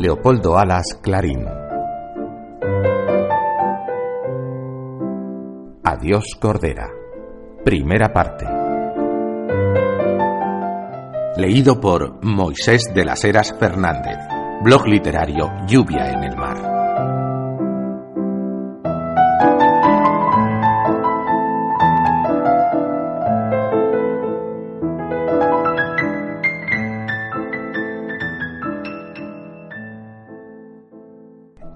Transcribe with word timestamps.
Leopoldo 0.00 0.56
Alas 0.56 0.98
Clarín. 1.02 1.44
Adiós 5.84 6.24
Cordera. 6.40 6.88
Primera 7.62 8.10
parte. 8.10 8.46
Leído 11.36 11.78
por 11.78 12.24
Moisés 12.24 12.84
de 12.94 13.04
las 13.04 13.22
Heras 13.26 13.54
Fernández. 13.60 14.16
Blog 14.64 14.86
literario 14.86 15.52
Lluvia 15.66 16.12
en 16.12 16.24
el 16.24 16.34
Mar. 16.34 16.79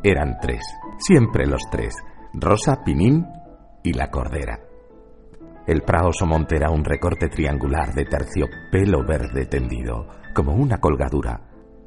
Eran 0.07 0.37
tres, 0.39 0.61
siempre 0.99 1.47
los 1.47 1.63
tres, 1.71 1.95
Rosa, 2.35 2.85
Pinín 2.85 3.27
y 3.83 3.95
la 3.95 4.11
Cordera. 4.11 4.61
El 5.67 5.81
prado 5.81 6.13
somonte 6.13 6.57
era 6.57 6.71
un 6.71 6.85
recorte 6.85 7.29
triangular 7.29 7.95
de 7.95 8.05
terciopelo 8.05 9.03
verde 9.03 9.47
tendido, 9.47 10.07
como 10.35 10.53
una 10.53 10.77
colgadura, 10.77 11.41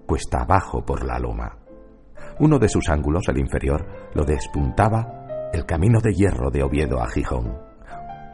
cuesta 0.07 0.39
abajo 0.39 0.83
por 0.83 1.05
la 1.05 1.19
loma. 1.19 1.59
Uno 2.39 2.57
de 2.57 2.67
sus 2.67 2.89
ángulos, 2.89 3.27
el 3.27 3.37
inferior, 3.37 3.85
lo 4.15 4.25
despuntaba 4.25 5.49
el 5.53 5.67
camino 5.67 5.99
de 6.01 6.13
hierro 6.13 6.49
de 6.49 6.63
Oviedo 6.63 6.99
a 6.99 7.07
Gijón. 7.11 7.55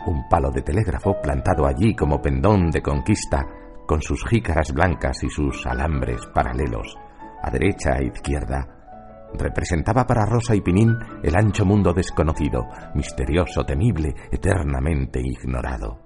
Un 0.06 0.30
palo 0.30 0.50
de 0.52 0.62
telégrafo 0.62 1.20
plantado 1.22 1.68
allí 1.68 1.94
como 1.94 2.22
pendón 2.22 2.72
de 2.72 2.82
conquista, 2.82 3.46
con 3.86 4.02
sus 4.02 4.24
jícaras 4.30 4.72
blancas 4.74 5.22
y 5.26 5.30
sus 5.30 5.66
alambres 5.66 6.26
paralelos, 6.34 6.96
a 7.42 7.52
derecha 7.52 7.98
e 8.00 8.06
izquierda, 8.06 8.73
representaba 9.38 10.06
para 10.06 10.26
Rosa 10.26 10.56
y 10.56 10.62
Pinín 10.62 10.96
el 11.24 11.36
ancho 11.36 11.66
mundo 11.66 11.94
desconocido, 11.94 12.68
misterioso, 12.96 13.64
temible, 13.64 14.14
eternamente 14.32 15.20
ignorado. 15.20 16.00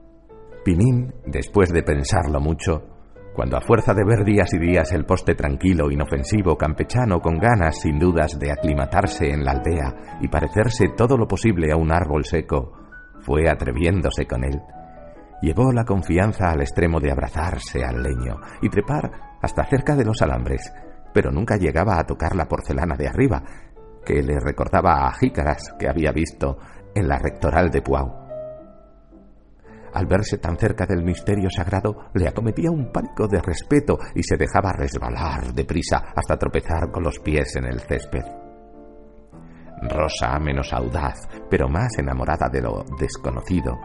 Pinín, 0.64 1.14
después 1.26 1.72
de 1.72 1.84
pensarlo 1.84 2.40
mucho, 2.40 2.98
cuando 3.38 3.56
a 3.56 3.62
fuerza 3.62 3.94
de 3.94 4.04
ver 4.04 4.26
días 4.26 4.52
y 4.54 4.58
días 4.58 4.92
el 4.94 5.06
poste 5.06 5.36
tranquilo, 5.36 5.92
inofensivo, 5.92 6.58
campechano, 6.58 7.20
con 7.20 7.38
ganas 7.38 7.80
sin 7.80 8.00
dudas 8.00 8.40
de 8.40 8.52
aclimatarse 8.52 9.30
en 9.32 9.46
la 9.46 9.52
aldea 9.52 10.18
y 10.22 10.28
parecerse 10.28 10.90
todo 10.98 11.16
lo 11.18 11.28
posible 11.28 11.72
a 11.72 11.78
un 11.78 11.92
árbol 11.92 12.26
seco, 12.26 12.74
fue 13.22 13.48
atreviéndose 13.48 14.26
con 14.26 14.44
él. 14.44 14.60
Llevó 15.42 15.72
la 15.72 15.86
confianza 15.86 16.50
al 16.50 16.62
extremo 16.62 17.00
de 17.00 17.12
abrazarse 17.12 17.84
al 17.84 18.02
leño 18.02 18.38
y 18.62 18.70
trepar 18.70 19.12
hasta 19.40 19.66
cerca 19.66 19.96
de 19.96 20.06
los 20.06 20.20
alambres, 20.24 20.74
pero 21.18 21.32
nunca 21.32 21.58
llegaba 21.58 21.98
a 21.98 22.04
tocar 22.06 22.36
la 22.36 22.48
porcelana 22.48 22.96
de 22.96 23.08
arriba, 23.08 23.42
que 24.06 24.22
le 24.22 24.40
recordaba 24.40 25.08
a 25.08 25.14
jícaras 25.14 25.74
que 25.80 25.90
había 25.90 26.12
visto 26.12 26.60
en 26.94 27.08
la 27.08 27.18
rectoral 27.18 27.72
de 27.72 27.82
Puau. 27.82 28.08
Al 29.96 30.06
verse 30.06 30.38
tan 30.38 30.58
cerca 30.58 30.86
del 30.86 31.04
misterio 31.04 31.50
sagrado, 31.50 32.12
le 32.14 32.28
acometía 32.28 32.70
un 32.70 32.92
pánico 32.92 33.28
de 33.28 33.42
respeto 33.42 33.98
y 34.14 34.22
se 34.22 34.38
dejaba 34.38 34.74
resbalar 34.74 35.54
deprisa 35.56 36.04
hasta 36.16 36.38
tropezar 36.38 36.92
con 36.92 37.02
los 37.02 37.18
pies 37.18 37.56
en 37.56 37.66
el 37.66 37.80
césped. 37.80 38.26
Rosa, 39.90 40.38
menos 40.38 40.72
audaz, 40.72 41.28
pero 41.50 41.68
más 41.68 41.98
enamorada 41.98 42.48
de 42.48 42.62
lo 42.62 42.86
desconocido, 43.00 43.76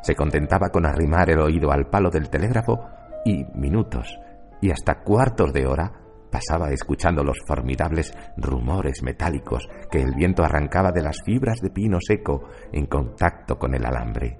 se 0.00 0.14
contentaba 0.14 0.70
con 0.70 0.86
arrimar 0.86 1.28
el 1.28 1.40
oído 1.40 1.70
al 1.70 1.90
palo 1.90 2.08
del 2.08 2.30
telégrafo 2.30 2.80
y 3.26 3.44
minutos 3.54 4.18
y 4.62 4.70
hasta 4.70 5.02
cuartos 5.02 5.52
de 5.52 5.66
hora 5.66 6.07
Pasaba 6.30 6.70
escuchando 6.70 7.24
los 7.24 7.38
formidables 7.46 8.12
rumores 8.36 9.02
metálicos 9.02 9.68
que 9.90 10.02
el 10.02 10.14
viento 10.14 10.44
arrancaba 10.44 10.92
de 10.92 11.02
las 11.02 11.22
fibras 11.24 11.60
de 11.60 11.70
pino 11.70 11.98
seco 12.00 12.48
en 12.72 12.86
contacto 12.86 13.58
con 13.58 13.74
el 13.74 13.84
alambre. 13.84 14.38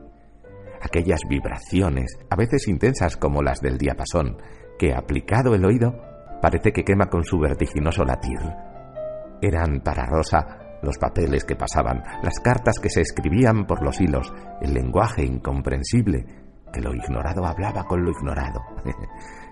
Aquellas 0.81 1.21
vibraciones, 1.29 2.19
a 2.31 2.37
veces 2.37 2.69
intensas 2.69 3.17
como 3.17 3.43
las 3.43 3.61
del 3.61 3.79
diapasón, 3.79 4.37
que 4.79 4.95
aplicado 4.95 5.55
el 5.55 5.65
oído 5.65 5.95
parece 6.41 6.73
que 6.73 6.85
quema 6.85 7.07
con 7.07 7.25
su 7.25 7.39
vertiginoso 7.39 8.05
latir. 8.05 8.39
Eran 9.41 9.81
para 9.81 10.07
Rosa 10.07 10.69
los 10.83 10.99
papeles 10.99 11.45
que 11.45 11.57
pasaban, 11.57 12.03
las 12.23 12.39
cartas 12.39 12.79
que 12.79 12.91
se 12.91 13.01
escribían 13.01 13.67
por 13.67 13.83
los 13.83 14.01
hilos, 14.01 14.33
el 14.61 14.75
lenguaje 14.75 15.25
incomprensible, 15.25 16.25
que 16.73 16.81
lo 16.81 16.95
ignorado 16.95 17.45
hablaba 17.45 17.85
con 17.85 18.05
lo 18.05 18.11
ignorado. 18.11 18.61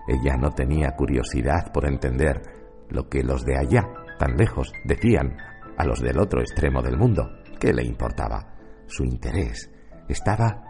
Ella 0.09 0.37
no 0.37 0.51
tenía 0.51 0.93
curiosidad 0.93 1.73
por 1.73 1.87
entender 1.87 2.43
lo 2.89 3.09
que 3.09 3.23
los 3.23 3.45
de 3.45 3.59
allá, 3.59 3.83
tan 4.19 4.37
lejos, 4.37 4.73
decían 4.85 5.37
a 5.77 5.85
los 5.85 6.01
del 6.01 6.19
otro 6.19 6.41
extremo 6.41 6.83
del 6.83 6.97
mundo. 6.97 7.29
¿Qué 7.59 7.73
le 7.73 7.85
importaba? 7.85 8.55
Su 8.87 9.05
interés 9.05 9.71
estaba 10.09 10.63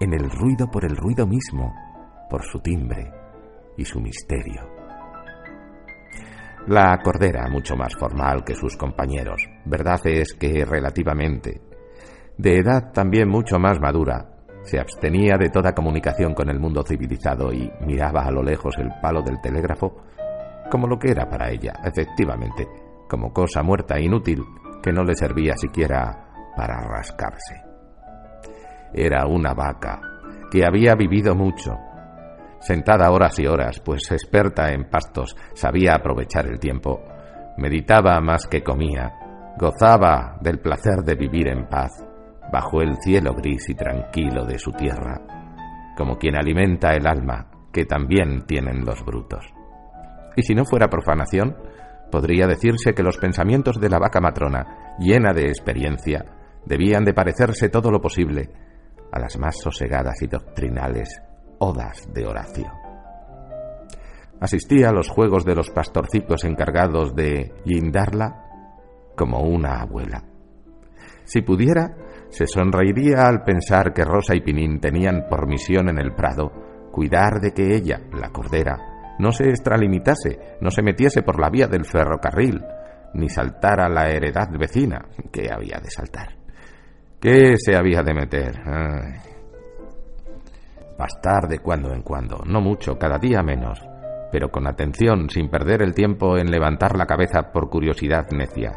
en 0.00 0.12
el 0.14 0.30
ruido 0.30 0.70
por 0.70 0.84
el 0.84 0.96
ruido 0.96 1.26
mismo, 1.26 1.74
por 2.30 2.44
su 2.44 2.60
timbre 2.60 3.10
y 3.76 3.84
su 3.84 4.00
misterio. 4.00 4.62
La 6.66 6.98
cordera, 7.02 7.46
mucho 7.50 7.76
más 7.76 7.94
formal 7.94 8.42
que 8.44 8.54
sus 8.54 8.76
compañeros, 8.76 9.42
verdad 9.66 10.00
es 10.04 10.32
que 10.32 10.64
relativamente, 10.64 11.60
de 12.38 12.58
edad 12.58 12.90
también 12.92 13.28
mucho 13.28 13.58
más 13.58 13.78
madura, 13.80 14.33
se 14.64 14.80
abstenía 14.80 15.36
de 15.38 15.50
toda 15.50 15.74
comunicación 15.74 16.34
con 16.34 16.48
el 16.48 16.58
mundo 16.58 16.82
civilizado 16.82 17.52
y 17.52 17.70
miraba 17.86 18.22
a 18.22 18.30
lo 18.30 18.42
lejos 18.42 18.76
el 18.78 18.90
palo 19.00 19.22
del 19.22 19.40
telégrafo 19.40 19.94
como 20.70 20.86
lo 20.86 20.98
que 20.98 21.10
era 21.10 21.28
para 21.28 21.50
ella, 21.50 21.74
efectivamente, 21.84 22.66
como 23.08 23.32
cosa 23.32 23.62
muerta 23.62 23.96
e 23.96 24.04
inútil 24.04 24.42
que 24.82 24.92
no 24.92 25.04
le 25.04 25.14
servía 25.14 25.54
siquiera 25.56 26.52
para 26.56 26.80
rascarse. 26.80 27.62
Era 28.92 29.26
una 29.26 29.52
vaca 29.52 30.00
que 30.50 30.64
había 30.64 30.94
vivido 30.94 31.34
mucho, 31.34 31.76
sentada 32.60 33.10
horas 33.10 33.38
y 33.38 33.46
horas, 33.46 33.80
pues 33.80 34.10
experta 34.10 34.72
en 34.72 34.88
pastos, 34.88 35.36
sabía 35.52 35.94
aprovechar 35.96 36.46
el 36.46 36.58
tiempo, 36.58 37.02
meditaba 37.58 38.18
más 38.20 38.46
que 38.46 38.62
comía, 38.62 39.12
gozaba 39.58 40.38
del 40.40 40.60
placer 40.60 41.02
de 41.04 41.14
vivir 41.14 41.48
en 41.48 41.68
paz 41.68 41.92
bajo 42.54 42.82
el 42.82 42.98
cielo 43.02 43.34
gris 43.34 43.68
y 43.68 43.74
tranquilo 43.74 44.44
de 44.46 44.60
su 44.60 44.70
tierra, 44.70 45.20
como 45.96 46.18
quien 46.18 46.36
alimenta 46.36 46.94
el 46.94 47.04
alma 47.04 47.50
que 47.72 47.84
también 47.84 48.46
tienen 48.46 48.84
los 48.84 49.04
brutos. 49.04 49.44
Y 50.36 50.42
si 50.44 50.54
no 50.54 50.64
fuera 50.64 50.88
profanación, 50.88 51.56
podría 52.12 52.46
decirse 52.46 52.94
que 52.94 53.02
los 53.02 53.18
pensamientos 53.18 53.80
de 53.80 53.88
la 53.88 53.98
vaca 53.98 54.20
matrona, 54.20 54.94
llena 55.00 55.32
de 55.32 55.48
experiencia, 55.48 56.26
debían 56.64 57.04
de 57.04 57.12
parecerse 57.12 57.70
todo 57.70 57.90
lo 57.90 58.00
posible 58.00 58.50
a 59.10 59.18
las 59.18 59.36
más 59.36 59.58
sosegadas 59.58 60.22
y 60.22 60.28
doctrinales 60.28 61.20
odas 61.58 62.06
de 62.14 62.24
Horacio. 62.24 62.70
Asistía 64.38 64.90
a 64.90 64.92
los 64.92 65.08
juegos 65.08 65.44
de 65.44 65.56
los 65.56 65.70
pastorcicos 65.70 66.44
encargados 66.44 67.16
de 67.16 67.52
guindarla 67.64 68.44
como 69.16 69.40
una 69.40 69.80
abuela. 69.80 70.22
Si 71.24 71.40
pudiera, 71.42 71.96
se 72.30 72.46
sonreiría 72.46 73.26
al 73.26 73.44
pensar 73.44 73.92
que 73.92 74.04
Rosa 74.04 74.34
y 74.34 74.40
Pinín 74.40 74.80
tenían 74.80 75.26
por 75.28 75.46
misión 75.46 75.88
en 75.88 75.98
el 75.98 76.14
prado 76.14 76.52
cuidar 76.90 77.40
de 77.40 77.52
que 77.52 77.74
ella, 77.74 78.00
la 78.12 78.30
cordera, 78.30 79.16
no 79.18 79.32
se 79.32 79.48
extralimitase, 79.48 80.56
no 80.60 80.70
se 80.70 80.82
metiese 80.82 81.22
por 81.22 81.40
la 81.40 81.50
vía 81.50 81.66
del 81.66 81.84
ferrocarril, 81.84 82.62
ni 83.14 83.28
saltara 83.28 83.88
la 83.88 84.08
heredad 84.10 84.48
vecina, 84.58 85.06
que 85.32 85.48
había 85.52 85.80
de 85.82 85.90
saltar. 85.90 86.36
¿Qué 87.20 87.56
se 87.56 87.74
había 87.74 88.02
de 88.02 88.14
meter? 88.14 88.60
Pastar 90.96 91.48
de 91.48 91.58
cuando 91.58 91.92
en 91.92 92.02
cuando, 92.02 92.42
no 92.46 92.60
mucho, 92.60 92.98
cada 92.98 93.18
día 93.18 93.42
menos, 93.42 93.80
pero 94.30 94.50
con 94.50 94.66
atención, 94.66 95.30
sin 95.30 95.48
perder 95.48 95.82
el 95.82 95.94
tiempo 95.94 96.36
en 96.36 96.50
levantar 96.50 96.96
la 96.96 97.06
cabeza 97.06 97.52
por 97.52 97.70
curiosidad 97.70 98.28
necia, 98.30 98.72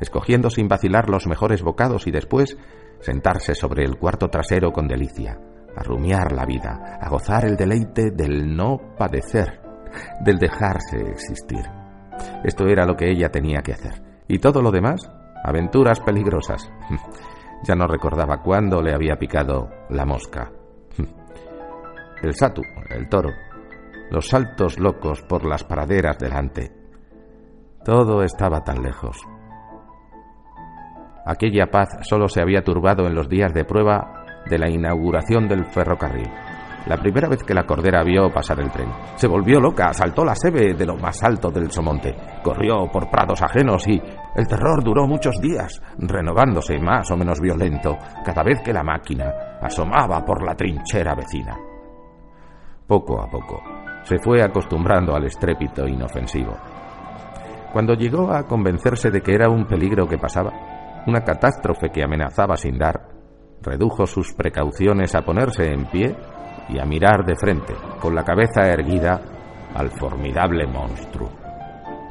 escogiendo 0.00 0.50
sin 0.50 0.66
vacilar 0.66 1.08
los 1.10 1.26
mejores 1.26 1.62
bocados 1.62 2.06
y 2.06 2.10
después 2.10 2.56
sentarse 3.00 3.54
sobre 3.54 3.84
el 3.84 3.96
cuarto 3.96 4.28
trasero 4.28 4.72
con 4.72 4.86
delicia, 4.86 5.38
a 5.76 5.82
rumiar 5.82 6.32
la 6.32 6.44
vida, 6.44 6.98
a 7.00 7.08
gozar 7.08 7.44
el 7.44 7.56
deleite 7.56 8.10
del 8.10 8.54
no 8.56 8.78
padecer, 8.96 9.60
del 10.20 10.38
dejarse 10.38 10.98
existir. 11.10 11.64
Esto 12.44 12.66
era 12.66 12.84
lo 12.84 12.96
que 12.96 13.10
ella 13.10 13.30
tenía 13.30 13.60
que 13.62 13.72
hacer. 13.72 14.02
Y 14.28 14.38
todo 14.38 14.62
lo 14.62 14.70
demás, 14.70 15.00
aventuras 15.44 16.00
peligrosas. 16.00 16.70
Ya 17.62 17.74
no 17.74 17.86
recordaba 17.86 18.40
cuándo 18.40 18.80
le 18.80 18.94
había 18.94 19.18
picado 19.18 19.68
la 19.90 20.06
mosca. 20.06 20.50
El 22.22 22.32
satu, 22.32 22.62
el 22.88 23.06
toro, 23.10 23.28
los 24.10 24.28
saltos 24.28 24.78
locos 24.78 25.20
por 25.20 25.44
las 25.44 25.64
praderas 25.64 26.18
delante. 26.18 26.72
Todo 27.84 28.22
estaba 28.22 28.64
tan 28.64 28.82
lejos. 28.82 29.18
Aquella 31.30 31.66
paz 31.66 31.90
solo 32.02 32.26
se 32.26 32.42
había 32.42 32.64
turbado 32.64 33.06
en 33.06 33.14
los 33.14 33.28
días 33.28 33.54
de 33.54 33.64
prueba 33.64 34.24
de 34.50 34.58
la 34.58 34.68
inauguración 34.68 35.46
del 35.46 35.64
ferrocarril. 35.64 36.28
La 36.86 36.96
primera 36.96 37.28
vez 37.28 37.44
que 37.44 37.54
la 37.54 37.62
cordera 37.62 38.02
vio 38.02 38.32
pasar 38.32 38.58
el 38.58 38.72
tren. 38.72 38.88
Se 39.14 39.28
volvió 39.28 39.60
loca, 39.60 39.92
saltó 39.92 40.24
la 40.24 40.34
sebe 40.34 40.74
de 40.74 40.84
lo 40.84 40.96
más 40.96 41.22
alto 41.22 41.48
del 41.52 41.70
Somonte, 41.70 42.16
corrió 42.42 42.90
por 42.90 43.08
prados 43.08 43.42
ajenos 43.42 43.86
y 43.86 44.02
el 44.34 44.48
terror 44.48 44.82
duró 44.82 45.06
muchos 45.06 45.40
días, 45.40 45.80
renovándose 45.98 46.80
más 46.80 47.08
o 47.12 47.16
menos 47.16 47.38
violento 47.38 47.96
cada 48.24 48.42
vez 48.42 48.60
que 48.64 48.72
la 48.72 48.82
máquina 48.82 49.32
asomaba 49.62 50.24
por 50.24 50.44
la 50.44 50.56
trinchera 50.56 51.14
vecina. 51.14 51.56
Poco 52.88 53.22
a 53.22 53.30
poco 53.30 53.62
se 54.02 54.18
fue 54.18 54.42
acostumbrando 54.42 55.14
al 55.14 55.26
estrépito 55.26 55.86
inofensivo. 55.86 56.56
Cuando 57.72 57.94
llegó 57.94 58.32
a 58.32 58.48
convencerse 58.48 59.12
de 59.12 59.20
que 59.20 59.32
era 59.32 59.48
un 59.48 59.64
peligro 59.66 60.08
que 60.08 60.18
pasaba, 60.18 60.69
una 61.06 61.20
catástrofe 61.22 61.90
que 61.90 62.02
amenazaba 62.02 62.56
sin 62.56 62.78
dar, 62.78 63.08
redujo 63.62 64.06
sus 64.06 64.32
precauciones 64.32 65.14
a 65.14 65.22
ponerse 65.22 65.72
en 65.72 65.86
pie 65.86 66.16
y 66.68 66.78
a 66.78 66.84
mirar 66.84 67.24
de 67.24 67.36
frente, 67.36 67.74
con 68.00 68.14
la 68.14 68.24
cabeza 68.24 68.66
erguida, 68.66 69.20
al 69.74 69.90
formidable 69.90 70.66
monstruo. 70.66 71.30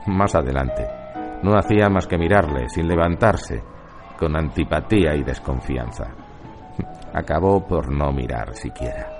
Más 0.07 0.33
adelante, 0.35 0.87
no 1.43 1.57
hacía 1.57 1.89
más 1.89 2.07
que 2.07 2.17
mirarle 2.17 2.69
sin 2.69 2.87
levantarse, 2.87 3.61
con 4.17 4.35
antipatía 4.35 5.15
y 5.15 5.23
desconfianza. 5.23 6.11
Acabó 7.13 7.65
por 7.65 7.91
no 7.91 8.11
mirar 8.11 8.53
siquiera. 8.55 9.18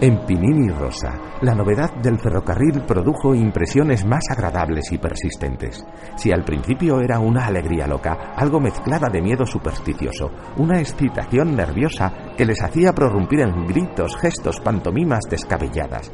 En 0.00 0.24
Pinini 0.24 0.68
Rosa, 0.70 1.18
la 1.42 1.56
novedad 1.56 1.92
del 1.96 2.20
ferrocarril 2.20 2.82
produjo 2.86 3.34
impresiones 3.34 4.04
más 4.04 4.22
agradables 4.30 4.92
y 4.92 4.98
persistentes. 4.98 5.84
Si 6.14 6.30
al 6.30 6.44
principio 6.44 7.00
era 7.00 7.18
una 7.18 7.46
alegría 7.46 7.88
loca, 7.88 8.32
algo 8.36 8.60
mezclada 8.60 9.08
de 9.08 9.20
miedo 9.20 9.44
supersticioso, 9.44 10.30
una 10.56 10.78
excitación 10.78 11.56
nerviosa 11.56 12.12
que 12.36 12.46
les 12.46 12.62
hacía 12.62 12.92
prorrumpir 12.92 13.40
en 13.40 13.66
gritos, 13.66 14.16
gestos, 14.16 14.60
pantomimas 14.60 15.24
descabelladas. 15.28 16.12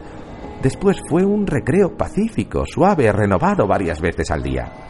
Después 0.63 1.03
fue 1.07 1.23
un 1.27 1.47
recreo 1.47 1.95
pacífico, 1.95 2.65
suave, 2.65 3.13
renovado 3.13 3.67
varias 3.67 4.01
veces 4.01 4.31
al 4.31 4.43
día. 4.43 4.84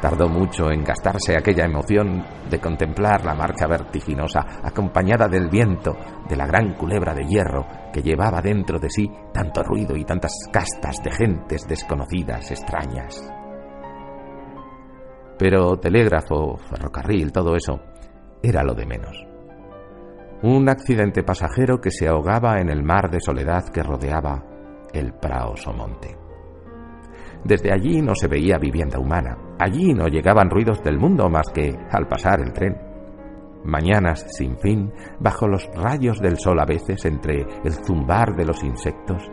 Tardó 0.00 0.28
mucho 0.28 0.70
en 0.70 0.82
gastarse 0.82 1.36
aquella 1.36 1.66
emoción 1.66 2.24
de 2.48 2.58
contemplar 2.58 3.24
la 3.24 3.34
marcha 3.34 3.66
vertiginosa, 3.66 4.40
acompañada 4.62 5.28
del 5.28 5.50
viento 5.50 5.94
de 6.26 6.36
la 6.36 6.46
gran 6.46 6.72
culebra 6.74 7.14
de 7.14 7.26
hierro 7.26 7.66
que 7.92 8.02
llevaba 8.02 8.40
dentro 8.40 8.78
de 8.78 8.88
sí 8.88 9.10
tanto 9.32 9.62
ruido 9.62 9.94
y 9.96 10.04
tantas 10.04 10.32
castas 10.50 10.96
de 11.04 11.10
gentes 11.10 11.66
desconocidas, 11.68 12.50
extrañas. 12.50 13.30
Pero 15.38 15.76
telégrafo, 15.78 16.56
ferrocarril, 16.56 17.30
todo 17.30 17.54
eso, 17.54 17.80
era 18.42 18.62
lo 18.62 18.74
de 18.74 18.86
menos. 18.86 19.26
Un 20.42 20.70
accidente 20.70 21.22
pasajero 21.22 21.80
que 21.80 21.90
se 21.90 22.08
ahogaba 22.08 22.60
en 22.60 22.70
el 22.70 22.82
mar 22.82 23.10
de 23.10 23.20
soledad 23.20 23.68
que 23.68 23.82
rodeaba 23.82 24.42
el 24.94 25.12
Prao 25.12 25.56
Somonte. 25.56 26.29
Desde 27.44 27.72
allí 27.72 28.02
no 28.02 28.14
se 28.14 28.28
veía 28.28 28.58
vivienda 28.58 28.98
humana. 28.98 29.36
Allí 29.58 29.92
no 29.94 30.08
llegaban 30.08 30.50
ruidos 30.50 30.82
del 30.82 30.98
mundo 30.98 31.28
más 31.28 31.48
que 31.52 31.74
al 31.90 32.06
pasar 32.06 32.40
el 32.40 32.52
tren. 32.52 32.76
Mañanas 33.64 34.26
sin 34.30 34.56
fin, 34.58 34.92
bajo 35.18 35.46
los 35.46 35.68
rayos 35.74 36.20
del 36.20 36.38
sol 36.38 36.60
a 36.60 36.64
veces, 36.64 37.04
entre 37.04 37.46
el 37.64 37.72
zumbar 37.84 38.34
de 38.34 38.46
los 38.46 38.64
insectos, 38.64 39.30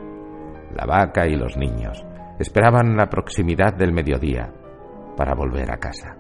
la 0.76 0.86
vaca 0.86 1.28
y 1.28 1.36
los 1.36 1.58
niños 1.58 2.06
esperaban 2.40 2.96
la 2.96 3.08
proximidad 3.08 3.74
del 3.74 3.94
mediodía 3.94 4.54
para 5.16 5.34
volver 5.34 5.72
a 5.72 5.78
casa. 5.78 6.16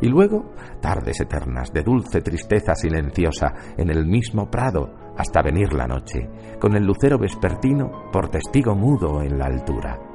Y 0.00 0.08
luego, 0.08 0.52
tardes 0.80 1.20
eternas 1.20 1.72
de 1.72 1.82
dulce 1.82 2.20
tristeza 2.20 2.74
silenciosa 2.74 3.52
en 3.76 3.90
el 3.90 4.06
mismo 4.06 4.50
prado 4.50 4.94
hasta 5.16 5.42
venir 5.42 5.72
la 5.72 5.86
noche, 5.86 6.28
con 6.60 6.74
el 6.74 6.84
lucero 6.84 7.18
vespertino 7.18 8.10
por 8.10 8.28
testigo 8.28 8.74
mudo 8.74 9.22
en 9.22 9.38
la 9.38 9.46
altura. 9.46 10.13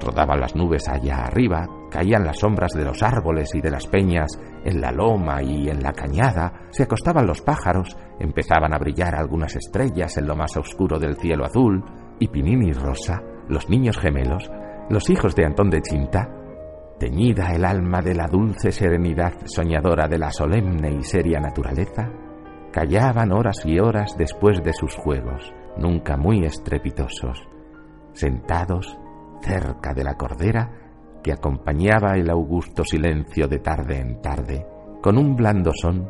Rodaban 0.00 0.40
las 0.40 0.54
nubes 0.54 0.88
allá 0.88 1.24
arriba, 1.24 1.66
caían 1.90 2.24
las 2.24 2.38
sombras 2.38 2.72
de 2.72 2.84
los 2.84 3.02
árboles 3.02 3.54
y 3.54 3.60
de 3.60 3.70
las 3.70 3.86
peñas 3.86 4.38
en 4.64 4.80
la 4.80 4.92
loma 4.92 5.42
y 5.42 5.68
en 5.68 5.82
la 5.82 5.92
cañada, 5.92 6.66
se 6.70 6.82
acostaban 6.82 7.26
los 7.26 7.40
pájaros, 7.40 7.96
empezaban 8.20 8.74
a 8.74 8.78
brillar 8.78 9.14
algunas 9.14 9.56
estrellas 9.56 10.16
en 10.18 10.26
lo 10.26 10.36
más 10.36 10.56
oscuro 10.56 10.98
del 10.98 11.16
cielo 11.16 11.44
azul, 11.44 11.82
y 12.18 12.28
Pinini 12.28 12.68
y 12.68 12.72
Rosa, 12.72 13.22
los 13.48 13.68
niños 13.68 13.98
gemelos, 13.98 14.50
los 14.90 15.08
hijos 15.10 15.34
de 15.34 15.46
Antón 15.46 15.70
de 15.70 15.82
Chinta, 15.82 16.28
teñida 16.98 17.52
el 17.54 17.64
alma 17.64 18.00
de 18.00 18.14
la 18.14 18.26
dulce 18.26 18.72
serenidad 18.72 19.34
soñadora 19.44 20.08
de 20.08 20.18
la 20.18 20.30
solemne 20.30 20.92
y 20.92 21.02
seria 21.02 21.40
naturaleza, 21.40 22.10
callaban 22.72 23.32
horas 23.32 23.62
y 23.64 23.78
horas 23.78 24.16
después 24.16 24.62
de 24.62 24.72
sus 24.72 24.94
juegos, 24.94 25.52
nunca 25.76 26.16
muy 26.16 26.44
estrepitosos, 26.44 27.48
sentados 28.12 28.98
cerca 29.42 29.92
de 29.94 30.04
la 30.04 30.14
cordera 30.14 30.86
que 31.22 31.32
acompañaba 31.32 32.16
el 32.16 32.30
augusto 32.30 32.84
silencio 32.84 33.48
de 33.48 33.58
tarde 33.58 33.98
en 33.98 34.20
tarde 34.20 34.66
con 35.06 35.18
un 35.18 35.36
blando 35.36 35.70
son 35.72 36.08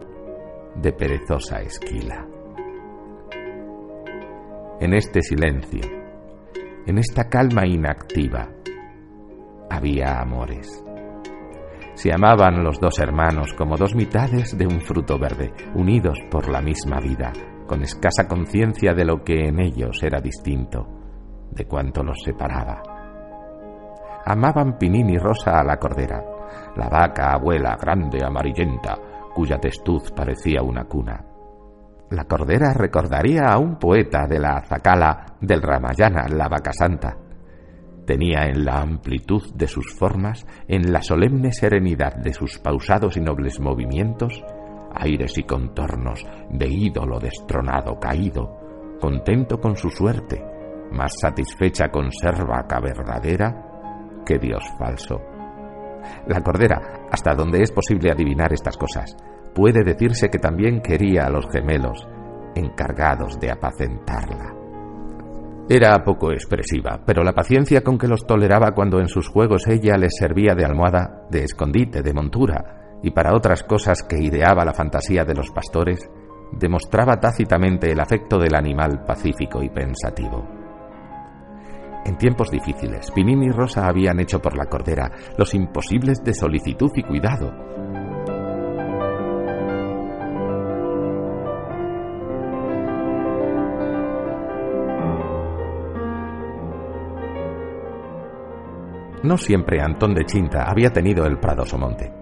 de 0.74 0.92
perezosa 0.92 1.60
esquila. 1.60 2.26
En 4.80 4.94
este 4.94 5.20
silencio, 5.22 5.82
en 6.86 6.98
esta 6.98 7.28
calma 7.28 7.66
inactiva, 7.66 8.48
había 9.70 10.20
amores. 10.20 10.82
Se 11.94 12.10
amaban 12.12 12.62
los 12.62 12.78
dos 12.78 12.98
hermanos 12.98 13.52
como 13.52 13.76
dos 13.76 13.94
mitades 13.94 14.56
de 14.56 14.66
un 14.66 14.80
fruto 14.80 15.18
verde, 15.18 15.52
unidos 15.74 16.18
por 16.30 16.50
la 16.50 16.60
misma 16.60 17.00
vida, 17.00 17.32
con 17.66 17.82
escasa 17.82 18.26
conciencia 18.28 18.94
de 18.94 19.04
lo 19.04 19.22
que 19.24 19.48
en 19.48 19.60
ellos 19.60 20.02
era 20.02 20.20
distinto, 20.20 20.86
de 21.50 21.66
cuanto 21.66 22.02
los 22.02 22.16
separaba 22.24 22.95
amaban 24.26 24.76
Pinín 24.76 25.08
y 25.10 25.18
Rosa 25.18 25.60
a 25.60 25.64
la 25.64 25.76
cordera, 25.76 26.20
la 26.76 26.88
vaca 26.88 27.32
abuela 27.32 27.76
grande 27.80 28.18
amarillenta, 28.24 28.98
cuya 29.34 29.58
testuz 29.58 30.10
parecía 30.10 30.62
una 30.62 30.84
cuna. 30.84 31.24
La 32.10 32.24
cordera 32.24 32.72
recordaría 32.72 33.44
a 33.46 33.58
un 33.58 33.78
poeta 33.78 34.26
de 34.26 34.38
la 34.38 34.58
Azacala 34.58 35.36
del 35.40 35.62
Ramayana, 35.62 36.26
la 36.28 36.48
vaca 36.48 36.72
santa. 36.72 37.16
Tenía 38.04 38.46
en 38.46 38.64
la 38.64 38.80
amplitud 38.80 39.42
de 39.54 39.66
sus 39.66 39.92
formas, 39.94 40.46
en 40.68 40.92
la 40.92 41.02
solemne 41.02 41.52
serenidad 41.52 42.16
de 42.16 42.32
sus 42.32 42.58
pausados 42.58 43.16
y 43.16 43.20
nobles 43.20 43.60
movimientos, 43.60 44.44
aires 44.94 45.36
y 45.38 45.42
contornos 45.44 46.24
de 46.50 46.68
ídolo 46.68 47.18
destronado 47.18 47.98
caído, 47.98 48.98
contento 49.00 49.58
con 49.58 49.76
su 49.76 49.90
suerte, 49.90 50.44
más 50.92 51.12
satisfecha 51.20 51.88
conserva 51.88 52.66
que 52.68 52.80
verdadera, 52.80 53.65
que 54.26 54.38
Dios 54.38 54.62
falso. 54.78 55.20
La 56.26 56.42
cordera, 56.42 57.06
hasta 57.10 57.34
donde 57.34 57.62
es 57.62 57.72
posible 57.72 58.10
adivinar 58.10 58.52
estas 58.52 58.76
cosas, 58.76 59.16
puede 59.54 59.82
decirse 59.84 60.28
que 60.28 60.38
también 60.38 60.82
quería 60.82 61.24
a 61.24 61.30
los 61.30 61.48
gemelos, 61.50 62.06
encargados 62.54 63.38
de 63.40 63.50
apacentarla. 63.50 64.54
Era 65.68 66.04
poco 66.04 66.30
expresiva, 66.30 67.00
pero 67.04 67.24
la 67.24 67.32
paciencia 67.32 67.82
con 67.82 67.98
que 67.98 68.06
los 68.06 68.26
toleraba 68.26 68.72
cuando 68.72 69.00
en 69.00 69.08
sus 69.08 69.28
juegos 69.28 69.66
ella 69.66 69.96
les 69.96 70.14
servía 70.16 70.54
de 70.54 70.64
almohada, 70.64 71.26
de 71.30 71.42
escondite, 71.42 72.02
de 72.02 72.12
montura, 72.12 72.98
y 73.02 73.10
para 73.10 73.34
otras 73.34 73.64
cosas 73.64 74.02
que 74.02 74.22
ideaba 74.22 74.64
la 74.64 74.74
fantasía 74.74 75.24
de 75.24 75.34
los 75.34 75.50
pastores, 75.50 76.08
demostraba 76.52 77.18
tácitamente 77.18 77.90
el 77.90 78.00
afecto 78.00 78.38
del 78.38 78.54
animal 78.54 79.04
pacífico 79.04 79.62
y 79.62 79.68
pensativo. 79.68 80.55
En 82.06 82.16
tiempos 82.18 82.52
difíciles, 82.52 83.10
Pinín 83.10 83.42
y 83.42 83.50
Rosa 83.50 83.88
habían 83.88 84.20
hecho 84.20 84.40
por 84.40 84.56
la 84.56 84.66
cordera 84.66 85.10
los 85.36 85.52
imposibles 85.54 86.22
de 86.22 86.34
solicitud 86.34 86.92
y 86.94 87.02
cuidado. 87.02 87.52
No 99.24 99.36
siempre 99.36 99.82
Antón 99.82 100.14
de 100.14 100.24
Chinta 100.26 100.62
había 100.62 100.92
tenido 100.92 101.26
el 101.26 101.40
Prado 101.40 101.64
Somonte. 101.66 102.12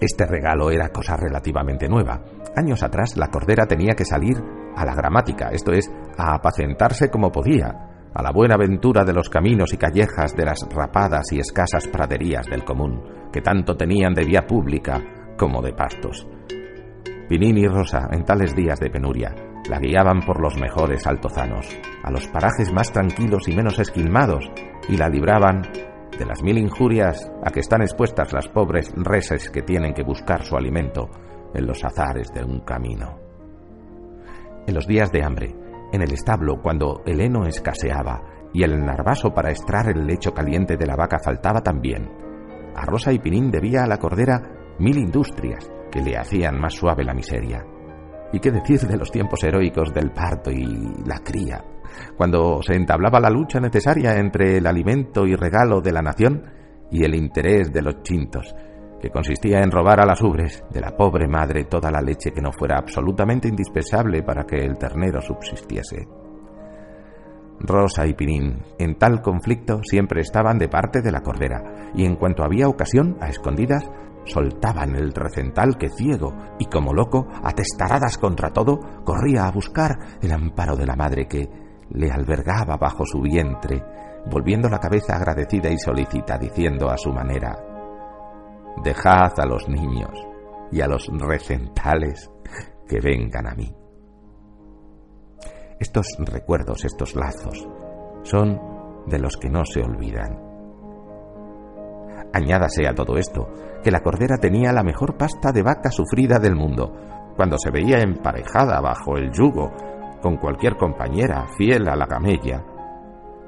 Este 0.00 0.26
regalo 0.26 0.72
era 0.72 0.88
cosa 0.88 1.16
relativamente 1.16 1.88
nueva. 1.88 2.24
Años 2.56 2.82
atrás 2.82 3.16
la 3.16 3.28
cordera 3.28 3.64
tenía 3.66 3.94
que 3.94 4.04
salir 4.04 4.42
a 4.74 4.84
la 4.84 4.96
gramática, 4.96 5.50
esto 5.52 5.70
es, 5.70 5.88
a 6.16 6.34
apacentarse 6.34 7.10
como 7.10 7.30
podía, 7.30 7.87
a 8.18 8.22
la 8.22 8.32
buena 8.32 8.56
ventura 8.56 9.04
de 9.04 9.12
los 9.12 9.30
caminos 9.30 9.72
y 9.72 9.76
callejas 9.76 10.34
de 10.34 10.44
las 10.44 10.58
rapadas 10.74 11.30
y 11.30 11.38
escasas 11.38 11.86
praderías 11.86 12.46
del 12.46 12.64
común, 12.64 13.00
que 13.32 13.40
tanto 13.40 13.76
tenían 13.76 14.12
de 14.12 14.24
vía 14.24 14.44
pública 14.44 15.00
como 15.38 15.62
de 15.62 15.72
pastos. 15.72 16.26
Pinín 17.28 17.58
y 17.58 17.68
Rosa, 17.68 18.08
en 18.10 18.24
tales 18.24 18.56
días 18.56 18.80
de 18.80 18.90
penuria, 18.90 19.36
la 19.70 19.78
guiaban 19.78 20.22
por 20.26 20.42
los 20.42 20.58
mejores 20.58 21.06
altozanos, 21.06 21.68
a 22.02 22.10
los 22.10 22.26
parajes 22.26 22.72
más 22.72 22.90
tranquilos 22.90 23.46
y 23.46 23.54
menos 23.54 23.78
esquilmados, 23.78 24.50
y 24.88 24.96
la 24.96 25.08
libraban 25.08 25.62
de 26.18 26.26
las 26.26 26.42
mil 26.42 26.58
injurias 26.58 27.30
a 27.44 27.52
que 27.52 27.60
están 27.60 27.82
expuestas 27.82 28.32
las 28.32 28.48
pobres 28.48 28.92
reses 28.96 29.48
que 29.48 29.62
tienen 29.62 29.94
que 29.94 30.02
buscar 30.02 30.42
su 30.42 30.56
alimento 30.56 31.08
en 31.54 31.68
los 31.68 31.84
azares 31.84 32.32
de 32.34 32.42
un 32.42 32.62
camino. 32.62 33.16
En 34.66 34.74
los 34.74 34.88
días 34.88 35.12
de 35.12 35.22
hambre, 35.22 35.54
en 35.92 36.02
el 36.02 36.12
establo, 36.12 36.60
cuando 36.62 37.02
el 37.06 37.20
heno 37.20 37.46
escaseaba 37.46 38.22
y 38.52 38.62
el 38.62 38.78
narvaso 38.84 39.32
para 39.34 39.50
extraer 39.50 39.96
el 39.96 40.06
lecho 40.06 40.32
caliente 40.32 40.76
de 40.76 40.86
la 40.86 40.96
vaca 40.96 41.18
faltaba 41.18 41.62
también, 41.62 42.08
a 42.74 42.84
Rosa 42.84 43.12
y 43.12 43.18
Pinín 43.18 43.50
debía 43.50 43.82
a 43.82 43.86
la 43.86 43.98
cordera 43.98 44.40
mil 44.78 44.98
industrias 44.98 45.68
que 45.90 46.00
le 46.00 46.16
hacían 46.16 46.60
más 46.60 46.74
suave 46.74 47.04
la 47.04 47.14
miseria. 47.14 47.64
¿Y 48.32 48.40
qué 48.40 48.50
decir 48.50 48.80
de 48.80 48.96
los 48.96 49.10
tiempos 49.10 49.42
heroicos 49.42 49.92
del 49.92 50.12
parto 50.12 50.50
y 50.50 50.64
la 51.04 51.18
cría? 51.24 51.64
Cuando 52.16 52.62
se 52.62 52.74
entablaba 52.74 53.20
la 53.20 53.30
lucha 53.30 53.58
necesaria 53.58 54.16
entre 54.18 54.58
el 54.58 54.66
alimento 54.66 55.26
y 55.26 55.34
regalo 55.34 55.80
de 55.80 55.92
la 55.92 56.02
nación 56.02 56.44
y 56.90 57.04
el 57.04 57.14
interés 57.14 57.72
de 57.72 57.82
los 57.82 58.02
chintos, 58.02 58.54
que 59.00 59.10
consistía 59.10 59.60
en 59.60 59.70
robar 59.70 60.00
a 60.00 60.06
las 60.06 60.20
ubres 60.22 60.64
de 60.70 60.80
la 60.80 60.96
pobre 60.96 61.28
madre 61.28 61.64
toda 61.64 61.90
la 61.90 62.00
leche 62.00 62.32
que 62.32 62.40
no 62.40 62.52
fuera 62.52 62.78
absolutamente 62.78 63.48
indispensable 63.48 64.22
para 64.22 64.44
que 64.44 64.56
el 64.56 64.76
ternero 64.76 65.20
subsistiese. 65.20 66.08
Rosa 67.60 68.06
y 68.06 68.14
Pinín, 68.14 68.62
en 68.78 68.96
tal 68.96 69.20
conflicto, 69.20 69.80
siempre 69.82 70.20
estaban 70.20 70.58
de 70.58 70.68
parte 70.68 71.02
de 71.02 71.10
la 71.10 71.22
cordera, 71.22 71.90
y 71.94 72.04
en 72.04 72.16
cuanto 72.16 72.44
había 72.44 72.68
ocasión, 72.68 73.16
a 73.20 73.28
escondidas, 73.28 73.90
soltaban 74.24 74.94
el 74.94 75.12
recental 75.12 75.76
que 75.76 75.88
ciego 75.88 76.34
y 76.58 76.66
como 76.66 76.92
loco, 76.92 77.26
atestaradas 77.42 78.18
contra 78.18 78.50
todo, 78.50 78.78
corría 79.04 79.46
a 79.46 79.50
buscar 79.50 79.98
el 80.22 80.32
amparo 80.32 80.76
de 80.76 80.86
la 80.86 80.96
madre 80.96 81.26
que 81.26 81.48
le 81.90 82.10
albergaba 82.10 82.76
bajo 82.76 83.04
su 83.04 83.20
vientre, 83.22 83.82
volviendo 84.30 84.68
la 84.68 84.78
cabeza 84.78 85.16
agradecida 85.16 85.70
y 85.70 85.78
solícita, 85.78 86.38
diciendo 86.38 86.90
a 86.90 86.98
su 86.98 87.12
manera, 87.12 87.56
Dejad 88.82 89.38
a 89.38 89.46
los 89.46 89.68
niños 89.68 90.12
y 90.70 90.80
a 90.80 90.86
los 90.86 91.08
recentales 91.08 92.30
que 92.88 93.00
vengan 93.00 93.46
a 93.46 93.54
mí. 93.54 93.74
Estos 95.80 96.06
recuerdos, 96.18 96.84
estos 96.84 97.14
lazos, 97.14 97.68
son 98.22 98.60
de 99.06 99.18
los 99.18 99.36
que 99.36 99.48
no 99.48 99.64
se 99.64 99.80
olvidan 99.80 100.48
Añádase 102.32 102.86
a 102.86 102.94
todo 102.94 103.16
esto, 103.16 103.48
que 103.82 103.90
la 103.90 104.00
cordera 104.00 104.36
tenía 104.38 104.72
la 104.72 104.82
mejor 104.82 105.16
pasta 105.16 105.50
de 105.50 105.62
vaca 105.62 105.90
sufrida 105.90 106.38
del 106.38 106.54
mundo, 106.54 106.92
cuando 107.36 107.56
se 107.58 107.70
veía 107.70 108.00
emparejada 108.00 108.80
bajo 108.80 109.16
el 109.16 109.32
yugo 109.32 109.72
con 110.20 110.36
cualquier 110.36 110.76
compañera 110.76 111.46
fiel 111.56 111.88
a 111.88 111.96
la 111.96 112.06
gamella. 112.06 112.64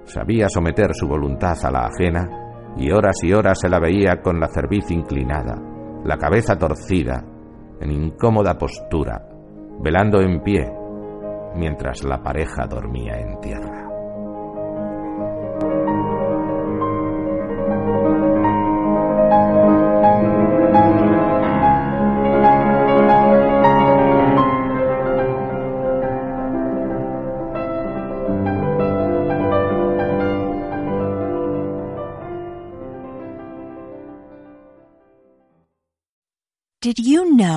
Sabía 0.05 0.49
someter 0.49 0.95
su 0.95 1.07
voluntad 1.07 1.59
a 1.63 1.71
la 1.71 1.87
ajena 1.87 2.50
y 2.77 2.91
horas 2.91 3.17
y 3.23 3.33
horas 3.33 3.59
se 3.61 3.69
la 3.69 3.79
veía 3.79 4.21
con 4.23 4.39
la 4.41 4.49
cerviz 4.49 4.91
inclinada, 4.91 5.57
la 6.05 6.17
cabeza 6.17 6.57
torcida, 6.57 7.25
en 7.81 7.91
incómoda 7.91 8.57
postura, 8.57 9.27
velando 9.83 10.21
en 10.21 10.43
pie, 10.43 10.71
mientras 11.57 12.05
la 12.05 12.23
pareja 12.23 12.67
dormía 12.69 13.19
en 13.19 13.41
tierra. 13.41 13.90